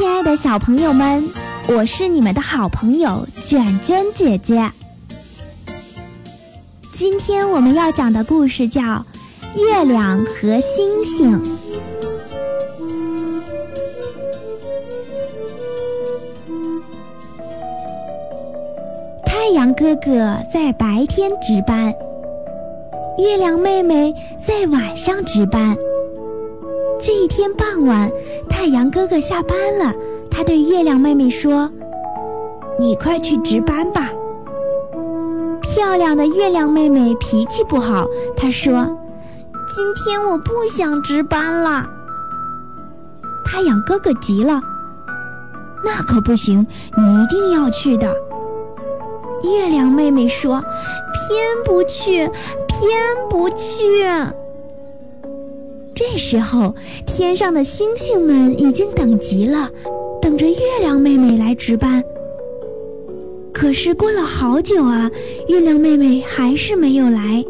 [0.00, 1.22] 亲爱的小朋友们，
[1.76, 4.66] 我是你们的好朋友卷卷姐姐。
[6.94, 8.80] 今天我们要讲的故事叫
[9.54, 11.38] 《月亮和星星》。
[19.26, 21.94] 太阳哥哥在白天值班，
[23.18, 24.14] 月亮妹妹
[24.48, 25.76] 在晚上值班。
[27.02, 28.10] 这一天傍晚，
[28.60, 29.90] 太阳哥哥下班了，
[30.30, 31.66] 他对月亮妹妹说
[32.78, 34.10] ：“你快去值班吧。”
[35.62, 38.84] 漂亮的月亮妹妹脾气不好，她说
[39.74, 41.88] ：“今天我不想值班了。”
[43.46, 44.60] 太阳哥哥急了
[45.82, 48.14] ：“那可不行，你一定要去的。”
[49.42, 50.62] 月亮妹妹说
[51.16, 52.30] ：“偏不去，
[52.66, 52.90] 偏
[53.30, 54.04] 不去。”
[56.00, 59.68] 这时候，天上的星星们已经等急了，
[60.18, 62.02] 等着月亮妹妹来值班。
[63.52, 65.10] 可是过了好久啊，
[65.48, 67.44] 月亮妹妹还是没有来。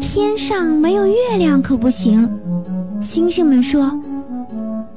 [0.00, 2.26] 天上没有月亮可不行，
[3.02, 3.92] 星星们说：“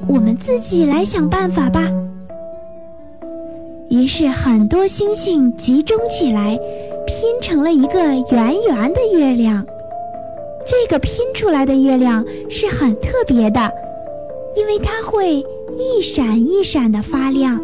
[0.08, 1.92] 我们自己来想办法吧。”
[3.92, 6.58] 于是很多星星集中起来，
[7.06, 8.00] 拼成了一个
[8.32, 9.66] 圆圆的月亮。
[10.66, 13.72] 这个拼出来的月亮是很特别的，
[14.56, 15.44] 因为它会
[15.78, 17.62] 一闪一闪的发亮。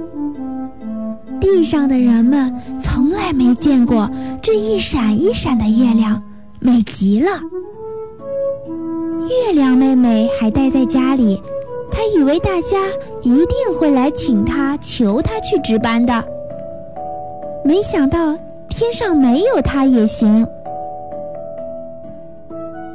[1.40, 4.10] 地上的人们从来没见过
[4.42, 6.22] 这一闪一闪的月亮，
[6.60, 7.30] 美极了。
[9.30, 11.42] 月亮妹妹还待在家里，
[11.90, 12.78] 她以为大家
[13.22, 16.24] 一定会来请她、求她去值班的。
[17.64, 20.46] 没想到天上没有她也行。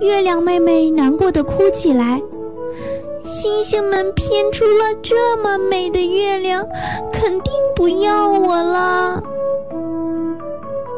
[0.01, 2.21] 月亮妹妹难过的哭起来。
[3.25, 6.67] 星星们拼出了这么美的月亮，
[7.13, 9.23] 肯定不要我了。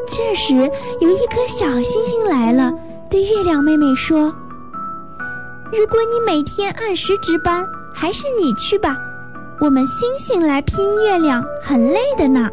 [0.07, 0.55] 这时，
[0.99, 2.73] 有一颗小星星来了，
[3.09, 4.33] 对月亮妹妹说
[5.71, 8.97] ：“如果你每天按时值班，还是你去吧。
[9.59, 12.49] 我们星星来拼月亮，很累的呢。”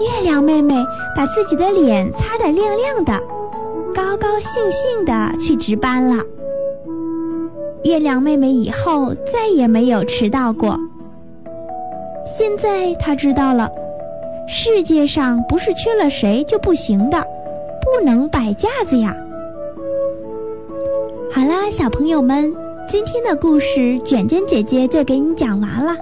[0.00, 0.74] 月亮妹妹
[1.14, 3.22] 把自己的脸擦得亮亮的。
[4.00, 6.24] 高高兴兴的去值班了。
[7.84, 10.80] 月亮妹妹以后再也没有迟到过。
[12.24, 13.70] 现在她知道了，
[14.48, 17.22] 世界上不是缺了谁就不行的，
[17.82, 19.14] 不能摆架子呀。
[21.30, 22.50] 好啦，小朋友们，
[22.88, 25.94] 今天的故事卷卷姐姐就给你讲完了，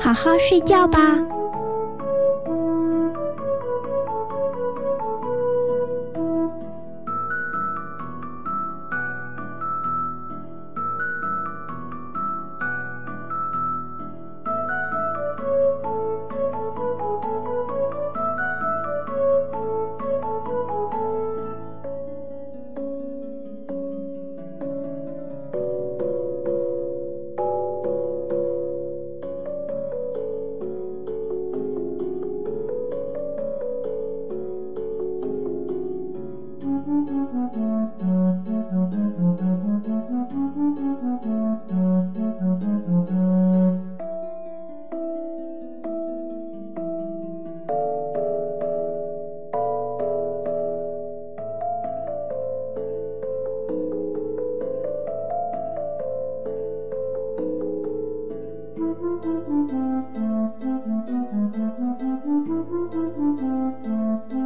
[0.00, 1.16] 好好睡觉吧。
[63.84, 64.45] うん。